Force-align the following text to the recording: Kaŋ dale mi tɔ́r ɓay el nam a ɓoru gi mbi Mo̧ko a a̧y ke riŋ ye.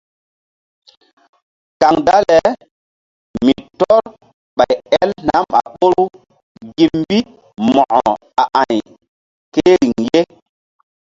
Kaŋ 1.81 1.95
dale 2.07 2.37
mi 3.45 3.53
tɔ́r 3.79 4.03
ɓay 4.57 4.73
el 4.99 5.09
nam 5.27 5.45
a 5.59 5.61
ɓoru 5.77 6.03
gi 6.75 6.85
mbi 6.99 7.17
Mo̧ko 7.73 8.01
a 8.41 8.43
a̧y 8.61 8.79
ke 9.53 9.63
riŋ 9.81 9.95
ye. 10.11 10.21